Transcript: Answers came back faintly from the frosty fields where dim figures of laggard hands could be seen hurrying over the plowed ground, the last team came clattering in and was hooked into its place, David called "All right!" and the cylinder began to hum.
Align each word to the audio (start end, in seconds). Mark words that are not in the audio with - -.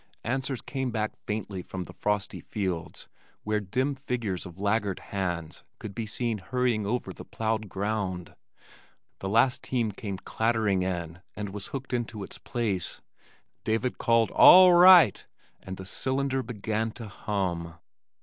Answers 0.23 0.63
came 0.63 0.89
back 0.89 1.13
faintly 1.27 1.61
from 1.61 1.83
the 1.83 1.93
frosty 1.93 2.39
fields 2.39 3.07
where 3.43 3.59
dim 3.59 3.93
figures 3.93 4.47
of 4.47 4.57
laggard 4.57 4.97
hands 4.97 5.63
could 5.77 5.93
be 5.93 6.07
seen 6.07 6.39
hurrying 6.39 6.87
over 6.87 7.13
the 7.13 7.23
plowed 7.23 7.69
ground, 7.69 8.33
the 9.19 9.29
last 9.29 9.61
team 9.61 9.91
came 9.91 10.17
clattering 10.17 10.81
in 10.81 11.21
and 11.35 11.49
was 11.49 11.67
hooked 11.67 11.93
into 11.93 12.23
its 12.23 12.39
place, 12.39 13.03
David 13.63 13.99
called 13.99 14.31
"All 14.31 14.73
right!" 14.73 15.23
and 15.61 15.77
the 15.77 15.85
cylinder 15.85 16.41
began 16.41 16.89
to 16.93 17.07
hum. 17.07 17.75